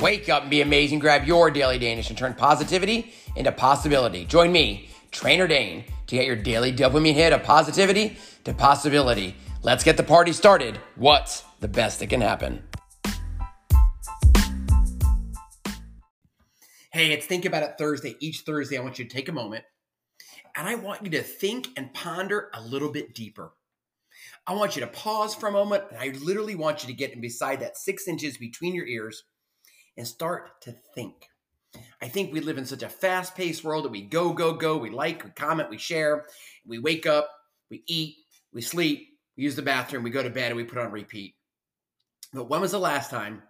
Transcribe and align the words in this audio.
Wake 0.00 0.28
up 0.28 0.42
and 0.42 0.50
be 0.50 0.60
amazing. 0.60 1.00
Grab 1.00 1.26
your 1.26 1.50
daily 1.50 1.76
Danish 1.76 2.08
and 2.08 2.16
turn 2.16 2.32
positivity 2.32 3.12
into 3.34 3.50
possibility. 3.50 4.24
Join 4.24 4.52
me, 4.52 4.88
Trainer 5.10 5.48
Dane, 5.48 5.84
to 6.06 6.14
get 6.14 6.24
your 6.24 6.36
daily 6.36 6.72
dopamine 6.72 7.14
hit 7.14 7.32
of 7.32 7.42
positivity 7.42 8.16
to 8.44 8.54
possibility. 8.54 9.34
Let's 9.62 9.82
get 9.82 9.96
the 9.96 10.04
party 10.04 10.32
started. 10.32 10.78
What's 10.94 11.42
the 11.58 11.66
best 11.66 11.98
that 11.98 12.10
can 12.10 12.20
happen? 12.20 12.62
Hey, 16.92 17.10
it's 17.10 17.26
Think 17.26 17.44
About 17.44 17.64
It 17.64 17.74
Thursday. 17.76 18.14
Each 18.20 18.42
Thursday, 18.46 18.78
I 18.78 18.82
want 18.82 19.00
you 19.00 19.04
to 19.04 19.12
take 19.12 19.28
a 19.28 19.32
moment 19.32 19.64
and 20.56 20.68
I 20.68 20.76
want 20.76 21.02
you 21.02 21.10
to 21.10 21.22
think 21.22 21.68
and 21.76 21.92
ponder 21.92 22.50
a 22.54 22.62
little 22.62 22.92
bit 22.92 23.14
deeper. 23.16 23.52
I 24.46 24.54
want 24.54 24.76
you 24.76 24.80
to 24.80 24.86
pause 24.86 25.34
for 25.34 25.48
a 25.48 25.52
moment 25.52 25.84
and 25.90 25.98
I 25.98 26.16
literally 26.18 26.54
want 26.54 26.84
you 26.84 26.86
to 26.86 26.94
get 26.94 27.20
beside 27.20 27.58
that 27.60 27.76
six 27.76 28.06
inches 28.06 28.38
between 28.38 28.76
your 28.76 28.86
ears 28.86 29.24
and 29.98 30.06
start 30.06 30.62
to 30.62 30.74
think. 30.94 31.28
I 32.00 32.08
think 32.08 32.32
we 32.32 32.40
live 32.40 32.56
in 32.56 32.64
such 32.64 32.82
a 32.82 32.88
fast 32.88 33.36
paced 33.36 33.64
world 33.64 33.84
that 33.84 33.90
we 33.90 34.00
go, 34.00 34.32
go, 34.32 34.54
go. 34.54 34.78
We 34.78 34.90
like, 34.90 35.24
we 35.24 35.30
comment, 35.30 35.68
we 35.68 35.76
share. 35.76 36.24
We 36.64 36.78
wake 36.78 37.04
up, 37.04 37.28
we 37.68 37.82
eat, 37.86 38.16
we 38.52 38.62
sleep, 38.62 39.08
we 39.36 39.42
use 39.42 39.56
the 39.56 39.62
bathroom, 39.62 40.04
we 40.04 40.10
go 40.10 40.22
to 40.22 40.30
bed, 40.30 40.52
and 40.52 40.56
we 40.56 40.64
put 40.64 40.78
on 40.78 40.92
repeat. 40.92 41.34
But 42.32 42.48
when 42.48 42.60
was 42.60 42.70
the 42.70 42.78
last 42.78 43.10
time 43.10 43.42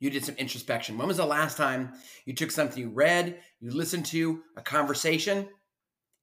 you 0.00 0.10
did 0.10 0.24
some 0.24 0.34
introspection? 0.36 0.98
When 0.98 1.08
was 1.08 1.18
the 1.18 1.26
last 1.26 1.56
time 1.56 1.92
you 2.24 2.34
took 2.34 2.50
something 2.50 2.82
you 2.82 2.90
read, 2.90 3.38
you 3.60 3.70
listened 3.70 4.06
to, 4.06 4.42
a 4.56 4.62
conversation, 4.62 5.46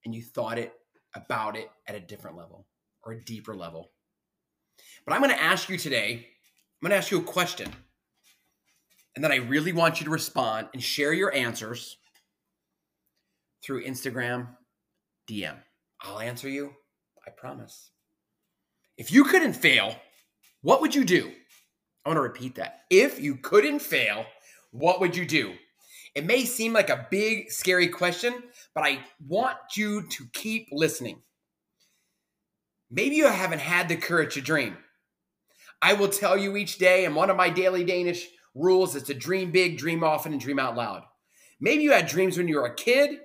and 0.03 0.15
you 0.15 0.23
thought 0.23 0.57
it 0.57 0.73
about 1.15 1.55
it 1.55 1.69
at 1.87 1.95
a 1.95 1.99
different 1.99 2.37
level 2.37 2.65
or 3.03 3.13
a 3.13 3.23
deeper 3.23 3.55
level? 3.55 3.91
But 5.05 5.13
I'm 5.13 5.21
going 5.21 5.35
to 5.35 5.41
ask 5.41 5.69
you 5.69 5.77
today, 5.77 6.13
I'm 6.81 6.87
going 6.87 6.91
to 6.91 6.97
ask 6.97 7.11
you 7.11 7.19
a 7.19 7.23
question 7.23 7.71
and 9.15 9.23
then 9.23 9.31
I 9.31 9.37
really 9.37 9.73
want 9.73 9.99
you 9.99 10.05
to 10.05 10.11
respond 10.11 10.67
and 10.73 10.81
share 10.81 11.13
your 11.13 11.33
answers 11.33 11.97
through 13.63 13.85
Instagram 13.85 14.49
DM. 15.29 15.55
I'll 16.01 16.19
answer 16.19 16.49
you, 16.49 16.73
I 17.25 17.29
promise. 17.31 17.91
If 18.97 19.11
you 19.11 19.23
couldn't 19.23 19.53
fail, 19.53 19.95
what 20.61 20.81
would 20.81 20.93
you 20.93 21.05
do? 21.05 21.31
I 22.05 22.09
want 22.09 22.17
to 22.17 22.21
repeat 22.21 22.55
that. 22.55 22.81
If 22.89 23.21
you 23.21 23.35
couldn't 23.37 23.79
fail, 23.79 24.25
what 24.71 24.99
would 24.99 25.15
you 25.15 25.25
do? 25.25 25.53
It 26.15 26.25
may 26.25 26.45
seem 26.45 26.73
like 26.73 26.89
a 26.89 27.07
big, 27.09 27.49
scary 27.49 27.87
question, 27.87 28.33
but 28.75 28.83
I 28.83 28.99
want 29.25 29.57
you 29.75 30.07
to 30.09 30.25
keep 30.33 30.67
listening. 30.71 31.21
Maybe 32.91 33.15
you 33.15 33.27
haven't 33.27 33.59
had 33.59 33.89
the 33.89 33.95
courage 33.95 34.35
to 34.35 34.41
dream. 34.41 34.77
I 35.81 35.93
will 35.93 36.09
tell 36.09 36.37
you 36.37 36.55
each 36.55 36.77
day 36.77 37.05
in 37.05 37.15
one 37.15 37.29
of 37.29 37.37
my 37.37 37.49
daily 37.49 37.83
Danish 37.83 38.27
rules 38.55 38.95
is 38.95 39.03
to 39.03 39.13
dream 39.13 39.51
big, 39.51 39.77
dream 39.77 40.03
often, 40.03 40.31
and 40.31 40.41
dream 40.41 40.59
out 40.59 40.75
loud. 40.75 41.03
Maybe 41.59 41.83
you 41.83 41.91
had 41.91 42.07
dreams 42.07 42.37
when 42.37 42.47
you 42.47 42.57
were 42.57 42.65
a 42.65 42.75
kid, 42.75 43.19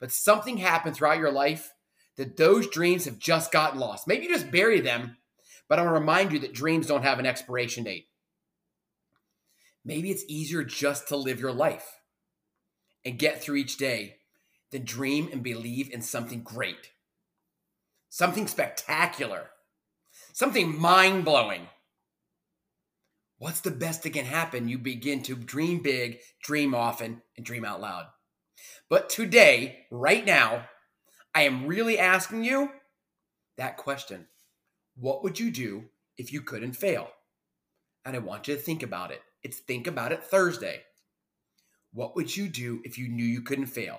but 0.00 0.10
something 0.10 0.56
happened 0.56 0.96
throughout 0.96 1.18
your 1.18 1.32
life 1.32 1.72
that 2.16 2.36
those 2.36 2.68
dreams 2.68 3.04
have 3.04 3.18
just 3.18 3.52
gotten 3.52 3.80
lost. 3.80 4.06
Maybe 4.06 4.24
you 4.24 4.30
just 4.30 4.50
bury 4.50 4.80
them, 4.80 5.16
but 5.68 5.78
I 5.78 5.82
want 5.82 5.94
to 5.94 6.00
remind 6.00 6.32
you 6.32 6.38
that 6.40 6.52
dreams 6.52 6.86
don't 6.86 7.04
have 7.04 7.18
an 7.18 7.26
expiration 7.26 7.84
date. 7.84 8.08
Maybe 9.84 10.10
it's 10.10 10.24
easier 10.28 10.62
just 10.62 11.08
to 11.08 11.16
live 11.16 11.40
your 11.40 11.52
life 11.52 12.00
and 13.04 13.18
get 13.18 13.42
through 13.42 13.56
each 13.56 13.76
day 13.76 14.16
than 14.70 14.84
dream 14.84 15.28
and 15.32 15.42
believe 15.42 15.90
in 15.90 16.02
something 16.02 16.42
great, 16.42 16.92
something 18.08 18.46
spectacular, 18.46 19.50
something 20.32 20.78
mind 20.78 21.24
blowing 21.24 21.68
what's 23.42 23.60
the 23.60 23.72
best 23.72 24.04
that 24.04 24.12
can 24.12 24.24
happen? 24.24 24.68
You 24.68 24.78
begin 24.78 25.20
to 25.24 25.34
dream 25.34 25.82
big, 25.82 26.20
dream 26.44 26.76
often, 26.76 27.22
and 27.36 27.44
dream 27.44 27.64
out 27.64 27.80
loud. 27.80 28.06
But 28.88 29.10
today, 29.10 29.80
right 29.90 30.24
now, 30.24 30.66
I 31.34 31.42
am 31.42 31.66
really 31.66 31.98
asking 31.98 32.44
you 32.44 32.70
that 33.58 33.76
question 33.76 34.28
What 34.94 35.24
would 35.24 35.40
you 35.40 35.50
do 35.50 35.86
if 36.16 36.32
you 36.32 36.40
couldn't 36.40 36.74
fail? 36.74 37.08
And 38.04 38.14
I 38.14 38.20
want 38.20 38.46
you 38.46 38.54
to 38.54 38.60
think 38.60 38.84
about 38.84 39.10
it. 39.10 39.20
It's 39.42 39.58
Think 39.58 39.88
About 39.88 40.12
It 40.12 40.22
Thursday. 40.22 40.82
What 41.92 42.14
would 42.14 42.36
you 42.36 42.46
do 42.46 42.80
if 42.84 42.96
you 42.96 43.08
knew 43.08 43.24
you 43.24 43.42
couldn't 43.42 43.66
fail? 43.66 43.98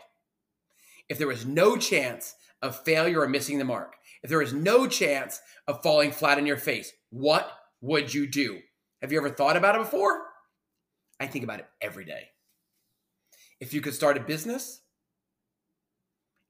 If 1.10 1.18
there 1.18 1.28
was 1.28 1.46
no 1.46 1.76
chance 1.76 2.34
of 2.62 2.82
failure 2.86 3.20
or 3.20 3.28
missing 3.28 3.58
the 3.58 3.66
mark, 3.66 3.96
if 4.24 4.30
there 4.30 4.40
was 4.40 4.54
no 4.54 4.88
chance 4.88 5.42
of 5.68 5.84
falling 5.84 6.14
flat 6.14 6.38
on 6.38 6.46
your 6.46 6.56
face, 6.56 6.94
what 7.10 7.52
would 7.82 8.14
you 8.14 8.26
do? 8.26 8.62
Have 9.04 9.12
you 9.12 9.18
ever 9.18 9.30
thought 9.30 9.58
about 9.58 9.76
it 9.76 9.80
before? 9.80 10.22
I 11.20 11.28
think 11.28 11.44
about 11.44 11.60
it 11.60 11.68
every 11.82 12.06
day. 12.06 12.30
If 13.60 13.74
you 13.74 13.82
could 13.82 13.94
start 13.94 14.16
a 14.16 14.22
business 14.22 14.80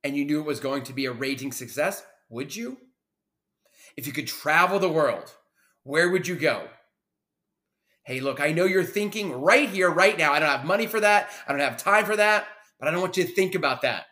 and 0.03 0.15
you 0.15 0.23
knew 0.23 0.39
it 0.39 0.45
was 0.45 0.59
going 0.59 0.83
to 0.83 0.93
be 0.93 1.07
a 1.07 1.11
raging 1.11 1.51
success, 1.51 2.05
would 2.29 2.55
you? 2.55 2.77
If 3.97 4.05
you 4.05 4.13
could 4.13 4.27
travel 4.27 4.77
the 4.77 4.87
world, 4.87 5.33
where 5.81 6.11
would 6.11 6.27
you 6.27 6.35
go? 6.35 6.67
Hey, 8.03 8.19
look, 8.19 8.39
I 8.39 8.51
know 8.51 8.65
you're 8.65 8.83
thinking 8.83 9.31
right 9.31 9.67
here, 9.67 9.89
right 9.89 10.15
now. 10.15 10.31
I 10.31 10.37
don't 10.37 10.47
have 10.47 10.63
money 10.63 10.85
for 10.85 10.99
that. 10.99 11.29
I 11.47 11.53
don't 11.53 11.59
have 11.59 11.77
time 11.77 12.05
for 12.05 12.17
that, 12.17 12.45
but 12.79 12.87
I 12.87 12.91
don't 12.91 13.01
want 13.01 13.17
you 13.17 13.23
to 13.23 13.33
think 13.33 13.55
about 13.55 13.81
that. 13.81 14.05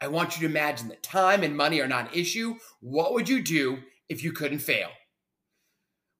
I 0.00 0.08
want 0.08 0.34
you 0.34 0.48
to 0.48 0.50
imagine 0.50 0.88
that 0.88 1.02
time 1.02 1.42
and 1.42 1.54
money 1.54 1.78
are 1.82 1.88
not 1.88 2.10
an 2.10 2.18
issue. 2.18 2.54
What 2.80 3.12
would 3.12 3.28
you 3.28 3.42
do 3.42 3.80
if 4.08 4.24
you 4.24 4.32
couldn't 4.32 4.60
fail? 4.60 4.88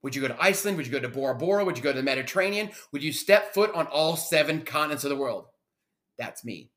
Would 0.03 0.15
you 0.17 0.23
go 0.23 0.29
to 0.29 0.43
Iceland? 0.43 0.77
Would 0.77 0.87
you 0.87 0.93
go 0.93 1.01
to 1.01 1.09
Bora 1.09 1.35
Bora? 1.37 1.65
Would 1.65 1.77
you 1.77 1.83
go 1.83 1.93
to 1.93 1.97
the 1.97 2.03
Mediterranean? 2.03 2.71
Would 2.93 3.03
you 3.03 3.13
step 3.13 3.55
foot 3.55 3.73
on 3.75 3.87
all 3.87 4.17
seven 4.17 4.63
continents 4.63 5.05
of 5.05 5.11
the 5.11 5.17
world? 5.17 5.47
That's 6.19 6.45
me. 6.45 6.71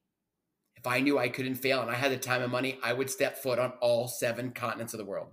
If 0.76 0.86
I 0.86 1.00
knew 1.00 1.18
I 1.18 1.30
couldn't 1.30 1.56
fail 1.56 1.82
and 1.82 1.90
I 1.90 1.96
had 1.96 2.12
the 2.12 2.18
time 2.18 2.44
and 2.44 2.52
money, 2.52 2.78
I 2.84 2.94
would 2.94 3.10
step 3.10 3.38
foot 3.38 3.58
on 3.58 3.74
all 3.82 4.08
seven 4.08 4.52
continents 4.52 4.94
of 4.94 5.00
the 5.00 5.06
world. 5.06 5.30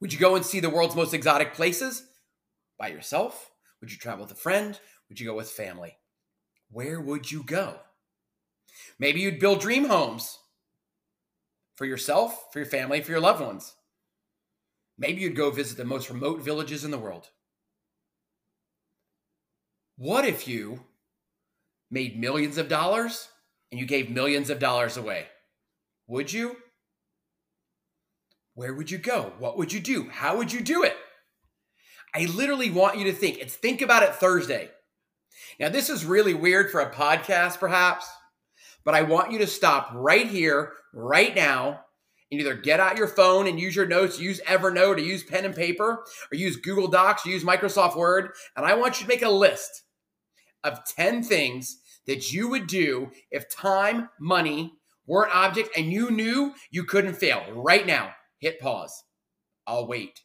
Would 0.00 0.12
you 0.12 0.18
go 0.18 0.36
and 0.36 0.44
see 0.44 0.60
the 0.60 0.70
world's 0.70 0.96
most 0.96 1.14
exotic 1.14 1.54
places 1.54 2.04
by 2.78 2.88
yourself? 2.88 3.50
Would 3.80 3.90
you 3.90 3.98
travel 3.98 4.24
with 4.24 4.32
a 4.32 4.36
friend? 4.36 4.78
Would 5.08 5.18
you 5.18 5.26
go 5.26 5.34
with 5.34 5.50
family? 5.50 5.98
Where 6.70 7.00
would 7.00 7.30
you 7.30 7.42
go? 7.42 7.80
Maybe 8.98 9.20
you'd 9.20 9.40
build 9.40 9.60
dream 9.60 9.86
homes 9.86 10.38
for 11.76 11.84
yourself, 11.84 12.46
for 12.52 12.60
your 12.60 12.66
family, 12.66 13.00
for 13.00 13.10
your 13.10 13.20
loved 13.20 13.40
ones. 13.40 13.74
Maybe 14.98 15.22
you'd 15.22 15.36
go 15.36 15.50
visit 15.50 15.76
the 15.76 15.84
most 15.84 16.10
remote 16.10 16.40
villages 16.40 16.84
in 16.84 16.90
the 16.90 16.98
world. 16.98 17.28
What 19.96 20.24
if 20.24 20.48
you 20.48 20.84
made 21.90 22.18
millions 22.18 22.58
of 22.58 22.68
dollars 22.68 23.28
and 23.70 23.80
you 23.80 23.86
gave 23.86 24.10
millions 24.10 24.50
of 24.50 24.58
dollars 24.58 24.96
away? 24.96 25.26
Would 26.06 26.32
you? 26.32 26.56
Where 28.54 28.74
would 28.74 28.90
you 28.90 28.98
go? 28.98 29.32
What 29.38 29.56
would 29.56 29.72
you 29.72 29.80
do? 29.80 30.08
How 30.10 30.36
would 30.36 30.52
you 30.52 30.60
do 30.60 30.82
it? 30.82 30.96
I 32.14 32.26
literally 32.26 32.70
want 32.70 32.98
you 32.98 33.04
to 33.04 33.12
think. 33.12 33.38
It's 33.38 33.54
Think 33.54 33.80
About 33.80 34.02
It 34.02 34.14
Thursday. 34.14 34.70
Now, 35.58 35.70
this 35.70 35.88
is 35.88 36.04
really 36.04 36.34
weird 36.34 36.70
for 36.70 36.80
a 36.80 36.92
podcast, 36.92 37.58
perhaps, 37.58 38.06
but 38.84 38.94
I 38.94 39.02
want 39.02 39.32
you 39.32 39.38
to 39.38 39.46
stop 39.46 39.90
right 39.94 40.26
here, 40.26 40.72
right 40.92 41.34
now, 41.34 41.80
and 42.32 42.40
either 42.40 42.54
get 42.54 42.80
out 42.80 42.96
your 42.96 43.06
phone 43.06 43.46
and 43.46 43.60
use 43.60 43.76
your 43.76 43.86
notes, 43.86 44.18
use 44.18 44.40
Evernote, 44.46 44.96
or 44.96 45.00
use 45.00 45.22
pen 45.22 45.44
and 45.44 45.54
paper, 45.54 46.02
or 46.32 46.36
use 46.36 46.56
Google 46.56 46.88
Docs, 46.88 47.26
or 47.26 47.28
use 47.28 47.44
Microsoft 47.44 47.94
Word. 47.94 48.30
And 48.56 48.64
I 48.64 48.74
want 48.74 48.98
you 48.98 49.06
to 49.06 49.12
make 49.12 49.22
a 49.22 49.28
list 49.28 49.82
of 50.64 50.80
10 50.96 51.22
things 51.22 51.78
that 52.06 52.32
you 52.32 52.48
would 52.48 52.66
do 52.66 53.10
if 53.30 53.54
time, 53.54 54.08
money 54.18 54.72
were 55.06 55.24
an 55.24 55.30
object 55.34 55.76
and 55.76 55.92
you 55.92 56.10
knew 56.10 56.54
you 56.70 56.84
couldn't 56.84 57.14
fail. 57.14 57.44
Right 57.54 57.86
now, 57.86 58.12
hit 58.38 58.58
pause. 58.58 59.04
I'll 59.66 59.86
wait. 59.86 60.20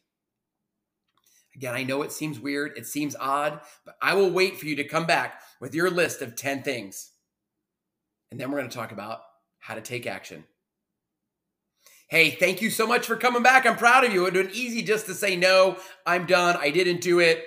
Again, 1.54 1.74
I 1.74 1.82
know 1.82 2.02
it 2.02 2.12
seems 2.12 2.40
weird, 2.40 2.78
it 2.78 2.86
seems 2.86 3.16
odd, 3.16 3.60
but 3.84 3.96
I 4.00 4.14
will 4.14 4.30
wait 4.30 4.58
for 4.58 4.66
you 4.66 4.76
to 4.76 4.84
come 4.84 5.06
back 5.06 5.42
with 5.60 5.74
your 5.74 5.90
list 5.90 6.22
of 6.22 6.36
10 6.36 6.62
things. 6.62 7.10
And 8.30 8.40
then 8.40 8.50
we're 8.50 8.58
going 8.58 8.70
to 8.70 8.76
talk 8.76 8.92
about 8.92 9.20
how 9.58 9.74
to 9.74 9.80
take 9.80 10.06
action. 10.06 10.44
Hey, 12.08 12.30
thank 12.30 12.62
you 12.62 12.70
so 12.70 12.86
much 12.86 13.06
for 13.06 13.16
coming 13.16 13.42
back. 13.42 13.66
I'm 13.66 13.76
proud 13.76 14.04
of 14.04 14.12
you. 14.14 14.22
It 14.22 14.32
would 14.32 14.34
have 14.36 14.46
been 14.46 14.56
easy 14.56 14.82
just 14.82 15.06
to 15.06 15.14
say, 15.14 15.36
no, 15.36 15.76
I'm 16.06 16.24
done. 16.24 16.56
I 16.58 16.70
didn't 16.70 17.02
do 17.02 17.20
it. 17.20 17.44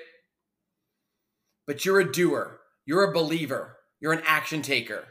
But 1.65 1.83
you're 1.83 1.99
a 1.99 2.11
doer. 2.11 2.59
You're 2.85 3.09
a 3.09 3.13
believer. 3.13 3.77
You're 3.99 4.13
an 4.13 4.21
action 4.25 4.61
taker. 4.61 5.05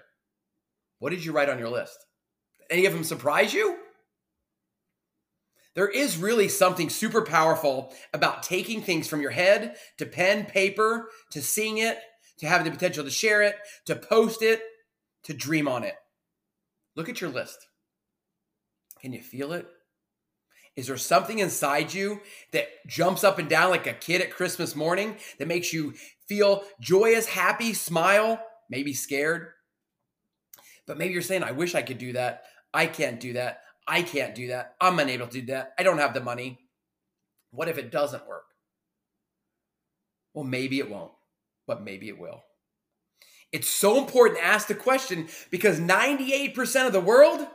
What 1.01 1.11
did 1.11 1.25
you 1.25 1.33
write 1.33 1.49
on 1.49 1.59
your 1.59 1.69
list? 1.69 1.99
Any 2.71 2.87
of 2.87 2.93
them 2.93 3.03
surprise 3.03 3.53
you? 3.53 3.77
There 5.75 5.89
is 5.89 6.17
really 6.17 6.49
something 6.49 6.89
super 6.89 7.23
powerful 7.23 7.93
about 8.13 8.43
taking 8.43 8.83
things 8.83 9.09
from 9.09 9.21
your 9.21 9.31
head 9.31 9.77
to 9.99 10.07
pen, 10.07 10.45
paper, 10.45 11.09
to 11.33 11.43
seeing 11.43 11.79
it, 11.79 11.99
to 12.39 12.47
having 12.47 12.67
the 12.67 12.71
potential 12.71 13.05
to 13.05 13.11
share 13.11 13.43
it, 13.43 13.57
to 13.87 13.97
post 13.97 14.43
it, 14.43 14.63
to 15.25 15.33
dream 15.33 15.67
on 15.67 15.83
it. 15.85 15.95
Look 16.97 17.09
at 17.09 17.21
your 17.21 17.31
list. 17.31 17.59
Can 19.01 19.13
you 19.13 19.21
feel 19.21 19.53
it? 19.53 19.67
Is 20.77 20.87
there 20.87 20.97
something 20.97 21.39
inside 21.39 21.93
you 21.93 22.21
that 22.53 22.69
jumps 22.87 23.25
up 23.25 23.39
and 23.39 23.49
down 23.49 23.71
like 23.71 23.87
a 23.87 23.93
kid 23.93 24.21
at 24.21 24.33
Christmas 24.33 24.77
morning 24.77 25.17
that 25.39 25.49
makes 25.49 25.73
you 25.73 25.95
feel 26.27 26.63
joyous, 26.81 27.27
happy, 27.27 27.75
smile, 27.75 28.41
maybe 28.69 28.95
scared? 28.95 29.49
But 30.87 30.97
maybe 30.97 31.13
you're 31.13 31.23
saying, 31.23 31.43
I 31.43 31.53
wish 31.53 31.75
I 31.75 31.83
could 31.83 31.99
do 31.99 32.13
that. 32.15 32.45
I 32.73 32.87
can't 32.87 33.21
do 33.21 33.35
that. 33.35 33.63
I 33.87 34.03
can't 34.03 34.35
do 34.35 34.49
that. 34.49 34.75
I'm 34.81 34.99
unable 34.99 35.27
to 35.27 35.41
do 35.41 35.47
that. 35.47 35.73
I 35.79 35.83
don't 35.83 35.99
have 35.99 36.15
the 36.15 36.21
money. 36.21 36.61
What 37.51 37.69
if 37.69 37.79
it 37.79 37.91
doesn't 37.91 38.29
work? 38.29 38.45
Well, 40.35 40.45
maybe 40.45 40.79
it 40.79 40.89
won't, 40.89 41.13
but 41.67 41.83
maybe 41.83 42.09
it 42.09 42.19
will. 42.19 42.43
It's 43.53 43.69
so 43.69 43.99
important 43.99 44.39
to 44.39 44.45
ask 44.45 44.69
the 44.69 44.77
question 44.77 45.29
because 45.51 45.81
98% 45.81 46.87
of 46.87 46.93
the 46.93 47.01
world 47.01 47.47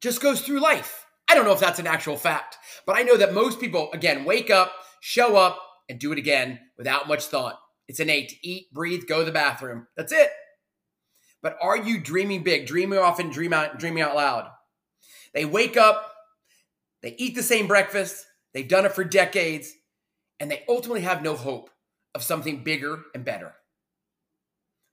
just 0.00 0.20
goes 0.20 0.40
through 0.40 0.60
life. 0.60 1.06
I 1.28 1.34
don't 1.34 1.44
know 1.44 1.52
if 1.52 1.60
that's 1.60 1.78
an 1.78 1.86
actual 1.86 2.16
fact, 2.16 2.56
but 2.86 2.96
I 2.96 3.02
know 3.02 3.16
that 3.16 3.34
most 3.34 3.60
people, 3.60 3.90
again, 3.92 4.24
wake 4.24 4.50
up, 4.50 4.72
show 5.00 5.36
up, 5.36 5.58
and 5.88 5.98
do 5.98 6.12
it 6.12 6.18
again 6.18 6.58
without 6.76 7.08
much 7.08 7.24
thought. 7.24 7.58
It's 7.86 8.00
innate 8.00 8.38
eat, 8.42 8.72
breathe, 8.72 9.06
go 9.06 9.20
to 9.20 9.24
the 9.24 9.32
bathroom. 9.32 9.86
That's 9.96 10.12
it. 10.12 10.30
But 11.42 11.56
are 11.62 11.76
you 11.76 12.00
dreaming 12.00 12.42
big, 12.42 12.66
dreaming 12.66 12.98
often, 12.98 13.30
dream 13.30 13.52
out, 13.52 13.78
dreaming 13.78 14.02
out 14.02 14.16
loud? 14.16 14.50
They 15.34 15.44
wake 15.44 15.76
up, 15.76 16.14
they 17.02 17.14
eat 17.18 17.34
the 17.34 17.42
same 17.42 17.66
breakfast, 17.66 18.26
they've 18.52 18.68
done 18.68 18.84
it 18.84 18.92
for 18.92 19.04
decades, 19.04 19.72
and 20.40 20.50
they 20.50 20.64
ultimately 20.68 21.02
have 21.02 21.22
no 21.22 21.36
hope 21.36 21.70
of 22.14 22.22
something 22.22 22.64
bigger 22.64 23.02
and 23.14 23.24
better. 23.24 23.54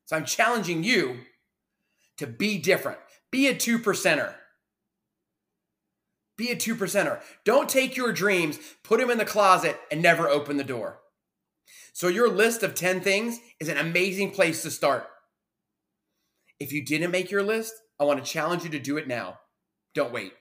So 0.06 0.16
I'm 0.16 0.26
challenging 0.26 0.84
you 0.84 1.22
to 2.18 2.28
be 2.28 2.60
different. 2.60 3.00
Be 3.32 3.48
a 3.48 3.56
two 3.56 3.80
percenter. 3.80 4.36
Be 6.38 6.52
a 6.52 6.56
two 6.56 6.76
percenter. 6.76 7.22
Don't 7.44 7.70
take 7.70 7.96
your 7.96 8.12
dreams, 8.12 8.60
put 8.84 9.00
them 9.00 9.10
in 9.10 9.18
the 9.18 9.26
closet, 9.26 9.80
and 9.92 10.02
never 10.02 10.28
open 10.28 10.58
the 10.58 10.64
door. 10.64 11.00
So, 11.94 12.10
your 12.10 12.30
list 12.30 12.62
of 12.62 12.76
10 12.76 13.02
things 13.02 13.40
is 13.60 13.70
an 13.70 13.78
amazing 13.78 14.32
place 14.32 14.62
to 14.64 14.72
start. 14.72 15.08
If 16.60 16.74
you 16.74 16.84
didn't 16.84 17.12
make 17.12 17.32
your 17.32 17.44
list, 17.44 17.74
I 18.00 18.04
want 18.04 18.24
to 18.24 18.30
challenge 18.30 18.64
you 18.64 18.70
to 18.72 18.80
do 18.80 18.98
it 18.98 19.08
now. 19.08 19.40
Don't 19.94 20.12
wait. 20.12 20.34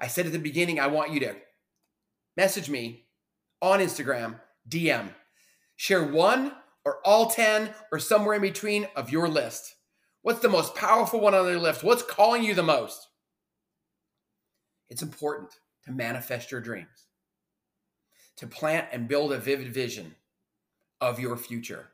I 0.00 0.06
said 0.06 0.26
at 0.26 0.32
the 0.32 0.38
beginning, 0.38 0.78
I 0.78 0.86
want 0.86 1.12
you 1.12 1.20
to 1.20 1.34
message 2.36 2.70
me 2.70 3.06
on 3.60 3.80
Instagram, 3.80 4.40
DM, 4.68 5.10
share 5.76 6.04
one 6.04 6.52
or 6.84 6.98
all 7.04 7.26
10 7.28 7.70
or 7.92 7.98
somewhere 7.98 8.36
in 8.36 8.42
between 8.42 8.86
of 8.96 9.10
your 9.10 9.28
list. 9.28 9.74
What's 10.22 10.40
the 10.40 10.48
most 10.48 10.74
powerful 10.74 11.20
one 11.20 11.34
on 11.34 11.46
your 11.46 11.58
list? 11.58 11.82
What's 11.82 12.02
calling 12.02 12.44
you 12.44 12.54
the 12.54 12.62
most? 12.62 13.08
It's 14.90 15.02
important 15.02 15.50
to 15.84 15.92
manifest 15.92 16.50
your 16.50 16.60
dreams, 16.60 17.06
to 18.36 18.46
plant 18.46 18.88
and 18.92 19.08
build 19.08 19.32
a 19.32 19.38
vivid 19.38 19.72
vision 19.72 20.16
of 21.00 21.20
your 21.20 21.36
future. 21.36 21.90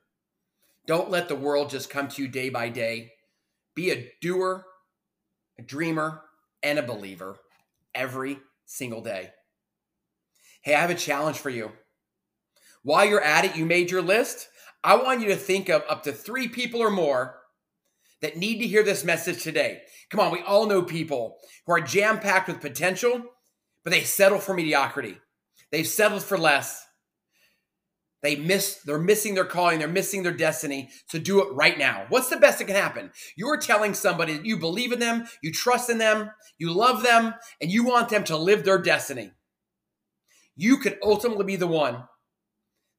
Don't 0.87 1.10
let 1.10 1.28
the 1.28 1.37
world 1.37 1.70
just 1.70 1.90
come 1.90 2.08
to 2.08 2.22
you 2.22 2.28
day 2.28 2.48
by 2.48 2.69
day. 2.69 3.12
Be 3.75 3.90
a 3.90 4.10
doer, 4.20 4.64
a 5.58 5.62
dreamer, 5.62 6.22
and 6.62 6.78
a 6.78 6.82
believer 6.82 7.38
every 7.94 8.38
single 8.64 9.02
day. 9.02 9.31
Hey, 10.62 10.75
I 10.75 10.81
have 10.81 10.90
a 10.90 10.94
challenge 10.94 11.38
for 11.38 11.50
you. 11.50 11.72
While 12.82 13.04
you're 13.04 13.20
at 13.20 13.44
it, 13.44 13.56
you 13.56 13.66
made 13.66 13.90
your 13.90 14.02
list. 14.02 14.49
I 14.82 14.96
want 14.96 15.20
you 15.20 15.28
to 15.28 15.37
think 15.37 15.69
of 15.69 15.82
up 15.88 16.04
to 16.04 16.12
three 16.12 16.49
people 16.49 16.81
or 16.81 16.90
more 16.90 17.40
that 18.22 18.36
need 18.36 18.58
to 18.58 18.66
hear 18.66 18.82
this 18.82 19.04
message 19.04 19.42
today. 19.42 19.82
Come 20.10 20.20
on, 20.20 20.32
we 20.32 20.40
all 20.40 20.66
know 20.66 20.82
people 20.82 21.36
who 21.66 21.72
are 21.72 21.80
jam 21.80 22.18
packed 22.18 22.48
with 22.48 22.60
potential, 22.60 23.22
but 23.84 23.90
they 23.90 24.02
settle 24.02 24.38
for 24.38 24.54
mediocrity. 24.54 25.18
They've 25.70 25.86
settled 25.86 26.22
for 26.22 26.38
less. 26.38 26.84
They 28.22 28.36
miss, 28.36 28.80
they're 28.84 28.98
missing 28.98 29.34
their 29.34 29.44
calling, 29.44 29.78
they're 29.78 29.88
missing 29.88 30.22
their 30.22 30.32
destiny. 30.32 30.88
So 31.06 31.18
do 31.18 31.42
it 31.42 31.52
right 31.52 31.78
now. 31.78 32.06
What's 32.08 32.28
the 32.28 32.38
best 32.38 32.58
that 32.58 32.64
can 32.64 32.74
happen? 32.74 33.12
You're 33.36 33.58
telling 33.58 33.94
somebody 33.94 34.32
that 34.32 34.46
you 34.46 34.56
believe 34.56 34.92
in 34.92 34.98
them, 34.98 35.26
you 35.42 35.52
trust 35.52 35.90
in 35.90 35.98
them, 35.98 36.30
you 36.58 36.72
love 36.72 37.02
them, 37.02 37.34
and 37.60 37.70
you 37.70 37.84
want 37.84 38.08
them 38.08 38.24
to 38.24 38.36
live 38.36 38.64
their 38.64 38.78
destiny. 38.78 39.32
You 40.56 40.78
could 40.78 40.98
ultimately 41.04 41.44
be 41.44 41.56
the 41.56 41.66
one 41.66 42.04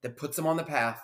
that 0.03 0.17
puts 0.17 0.35
them 0.35 0.45
on 0.45 0.57
the 0.57 0.63
path 0.63 1.01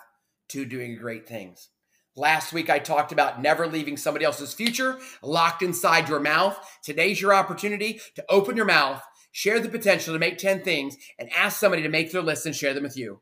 to 0.50 0.64
doing 0.64 0.96
great 0.96 1.28
things. 1.28 1.68
Last 2.16 2.52
week, 2.52 2.70
I 2.70 2.78
talked 2.78 3.10
about 3.10 3.42
never 3.42 3.66
leaving 3.66 3.96
somebody 3.96 4.24
else's 4.24 4.54
future 4.54 4.98
locked 5.20 5.62
inside 5.62 6.08
your 6.08 6.20
mouth. 6.20 6.56
Today's 6.82 7.20
your 7.20 7.34
opportunity 7.34 8.00
to 8.14 8.24
open 8.28 8.56
your 8.56 8.66
mouth, 8.66 9.02
share 9.32 9.58
the 9.58 9.68
potential 9.68 10.14
to 10.14 10.20
make 10.20 10.38
10 10.38 10.62
things, 10.62 10.96
and 11.18 11.28
ask 11.32 11.58
somebody 11.58 11.82
to 11.82 11.88
make 11.88 12.12
their 12.12 12.22
list 12.22 12.46
and 12.46 12.54
share 12.54 12.72
them 12.72 12.84
with 12.84 12.96
you. 12.96 13.20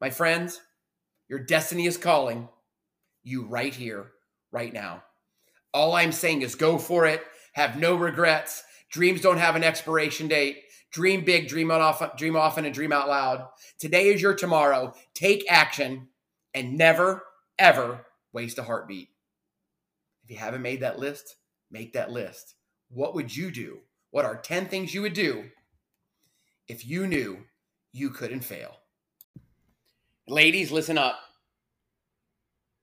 My 0.00 0.08
friends, 0.08 0.62
your 1.28 1.38
destiny 1.38 1.86
is 1.86 1.98
calling 1.98 2.48
you 3.22 3.44
right 3.44 3.74
here, 3.74 4.12
right 4.50 4.72
now. 4.72 5.02
All 5.74 5.94
I'm 5.94 6.12
saying 6.12 6.40
is 6.40 6.54
go 6.54 6.78
for 6.78 7.04
it. 7.04 7.22
Have 7.52 7.78
no 7.78 7.96
regrets. 7.96 8.62
Dreams 8.90 9.20
don't 9.20 9.38
have 9.38 9.56
an 9.56 9.64
expiration 9.64 10.26
date. 10.26 10.62
Dream 10.90 11.22
big, 11.22 11.48
dream 11.48 11.70
often, 11.70 12.10
dream 12.16 12.36
often, 12.36 12.64
and 12.64 12.72
dream 12.72 12.92
out 12.92 13.08
loud. 13.08 13.46
Today 13.78 14.08
is 14.08 14.22
your 14.22 14.34
tomorrow. 14.34 14.94
Take 15.12 15.44
action 15.50 16.08
and 16.56 16.78
never, 16.78 17.22
ever 17.58 18.06
waste 18.32 18.58
a 18.58 18.62
heartbeat. 18.62 19.10
If 20.24 20.30
you 20.30 20.38
haven't 20.38 20.62
made 20.62 20.80
that 20.80 20.98
list, 20.98 21.36
make 21.70 21.92
that 21.92 22.10
list. 22.10 22.54
What 22.88 23.14
would 23.14 23.36
you 23.36 23.50
do? 23.50 23.80
What 24.10 24.24
are 24.24 24.40
10 24.40 24.66
things 24.66 24.94
you 24.94 25.02
would 25.02 25.12
do 25.12 25.44
if 26.66 26.86
you 26.86 27.06
knew 27.06 27.44
you 27.92 28.08
couldn't 28.08 28.40
fail? 28.40 28.78
Ladies, 30.26 30.72
listen 30.72 30.96
up. 30.96 31.18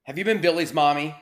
Have 0.04 0.16
you 0.18 0.24
been 0.24 0.40
Billy's 0.40 0.72
mommy? 0.72 1.14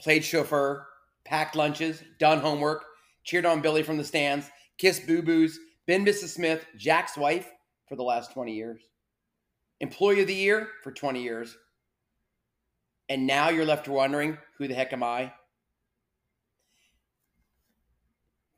Played 0.00 0.24
chauffeur, 0.24 0.86
packed 1.24 1.54
lunches, 1.54 2.02
done 2.18 2.38
homework, 2.38 2.84
cheered 3.24 3.44
on 3.44 3.60
Billy 3.60 3.82
from 3.82 3.98
the 3.98 4.04
stands, 4.04 4.50
kissed 4.78 5.06
boo 5.06 5.20
boos, 5.20 5.58
been 5.86 6.04
Mrs. 6.04 6.28
Smith, 6.28 6.64
Jack's 6.78 7.16
wife 7.16 7.50
for 7.88 7.96
the 7.96 8.02
last 8.02 8.32
20 8.32 8.54
years, 8.54 8.80
employee 9.80 10.20
of 10.20 10.26
the 10.26 10.34
year 10.34 10.68
for 10.82 10.92
20 10.92 11.22
years. 11.22 11.56
And 13.08 13.26
now 13.26 13.48
you're 13.48 13.64
left 13.64 13.88
wondering, 13.88 14.38
who 14.58 14.68
the 14.68 14.74
heck 14.74 14.92
am 14.92 15.02
I? 15.02 15.32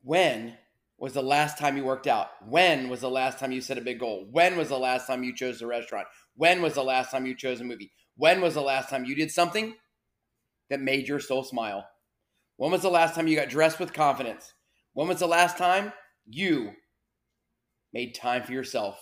When 0.03 0.57
was 0.99 1.13
the 1.13 1.23
last 1.23 1.59
time 1.59 1.77
you 1.77 1.85
worked 1.85 2.07
out? 2.07 2.29
When 2.47 2.89
was 2.89 3.01
the 3.01 3.11
last 3.11 3.39
time 3.39 3.53
you 3.53 3.61
set 3.61 3.79
a 3.79 3.83
big 3.83 4.01
goal? 4.01 4.27
When 4.31 4.57
was 4.57 4.69
the 4.69 4.79
last 4.79 5.07
time 5.07 5.23
you 5.23 5.35
chose 5.35 5.63
a 5.63 5.67
restaurant? 5.67 6.07
When 6.37 6.63
was 6.63 6.75
the 6.75 6.85
last 6.85 7.11
time 7.11 7.27
you 7.27 7.35
chose 7.35 7.61
a 7.61 7.65
movie? 7.65 7.93
When 8.17 8.41
was 8.41 8.55
the 8.55 8.61
last 8.61 8.91
time 8.91 9.05
you 9.05 9.15
did 9.15 9.31
something 9.31 9.75
that 10.69 10.81
made 10.81 11.09
your 11.09 11.21
soul 11.21 11.45
smile? 11.45 11.87
When 12.57 12.71
was 12.71 12.83
the 12.83 12.91
last 12.91 13.15
time 13.15 13.29
you 13.29 13.37
got 13.37 13.49
dressed 13.49 13.81
with 13.81 13.93
confidence? 13.93 14.53
When 14.93 15.09
was 15.09 15.21
the 15.21 15.27
last 15.27 15.57
time 15.57 15.93
you 16.27 16.73
made 17.93 18.15
time 18.15 18.43
for 18.43 18.53
yourself? 18.53 18.99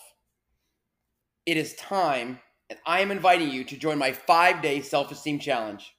It 1.45 1.57
is 1.57 1.75
time, 1.75 2.39
and 2.69 2.79
I 2.85 3.01
am 3.01 3.11
inviting 3.11 3.49
you 3.49 3.63
to 3.65 3.77
join 3.77 3.97
my 3.97 4.11
five 4.11 4.61
day 4.61 4.81
self 4.81 5.11
esteem 5.11 5.39
challenge. 5.39 5.93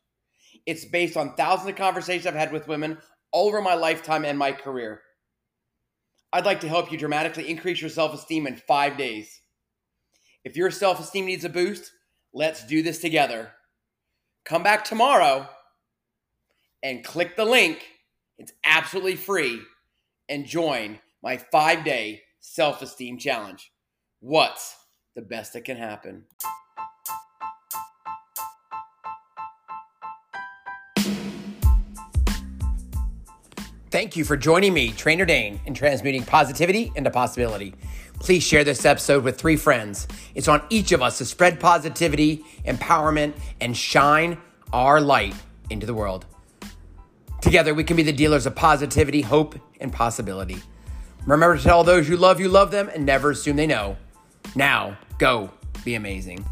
It's 0.66 0.84
based 0.84 1.16
on 1.16 1.34
thousands 1.34 1.70
of 1.70 1.76
conversations 1.76 2.26
I've 2.26 2.34
had 2.34 2.52
with 2.52 2.68
women 2.68 2.98
all 3.32 3.48
over 3.48 3.62
my 3.62 3.74
lifetime 3.74 4.24
and 4.24 4.38
my 4.38 4.52
career. 4.52 5.02
I'd 6.32 6.44
like 6.44 6.60
to 6.60 6.68
help 6.68 6.92
you 6.92 6.98
dramatically 6.98 7.48
increase 7.48 7.80
your 7.80 7.90
self 7.90 8.14
esteem 8.14 8.46
in 8.46 8.56
five 8.56 8.96
days. 8.96 9.40
If 10.44 10.56
your 10.56 10.70
self 10.70 11.00
esteem 11.00 11.26
needs 11.26 11.44
a 11.44 11.48
boost, 11.48 11.92
let's 12.32 12.66
do 12.66 12.82
this 12.82 13.00
together. 13.00 13.50
Come 14.44 14.62
back 14.62 14.84
tomorrow 14.84 15.48
and 16.82 17.04
click 17.04 17.36
the 17.36 17.44
link. 17.44 17.86
It's 18.38 18.52
absolutely 18.64 19.16
free 19.16 19.60
and 20.28 20.46
join 20.46 20.98
my 21.22 21.36
five 21.36 21.84
day 21.84 22.22
self 22.40 22.82
esteem 22.82 23.18
challenge. 23.18 23.72
What's 24.20 24.76
the 25.14 25.22
best 25.22 25.52
that 25.54 25.64
can 25.64 25.76
happen? 25.76 26.24
Thank 33.90 34.16
you 34.16 34.24
for 34.24 34.36
joining 34.36 34.72
me, 34.72 34.92
Trainer 34.92 35.24
Dane, 35.24 35.60
in 35.66 35.74
transmuting 35.74 36.22
positivity 36.22 36.92
into 36.94 37.10
possibility. 37.10 37.74
Please 38.20 38.44
share 38.44 38.62
this 38.62 38.84
episode 38.84 39.24
with 39.24 39.36
three 39.36 39.56
friends. 39.56 40.06
It's 40.36 40.46
on 40.46 40.62
each 40.70 40.92
of 40.92 41.02
us 41.02 41.18
to 41.18 41.24
spread 41.24 41.58
positivity, 41.58 42.44
empowerment, 42.64 43.34
and 43.60 43.76
shine 43.76 44.38
our 44.72 45.00
light 45.00 45.34
into 45.70 45.86
the 45.86 45.94
world. 45.94 46.26
Together, 47.40 47.74
we 47.74 47.82
can 47.82 47.96
be 47.96 48.04
the 48.04 48.12
dealers 48.12 48.46
of 48.46 48.54
positivity, 48.54 49.22
hope, 49.22 49.58
and 49.80 49.92
possibility. 49.92 50.58
Remember 51.26 51.56
to 51.56 51.62
tell 51.62 51.82
those 51.82 52.08
you 52.08 52.16
love 52.16 52.38
you 52.38 52.48
love 52.48 52.70
them 52.70 52.88
and 52.94 53.04
never 53.04 53.32
assume 53.32 53.56
they 53.56 53.66
know. 53.66 53.96
Now, 54.54 54.96
go 55.18 55.50
be 55.84 55.94
amazing. 55.94 56.44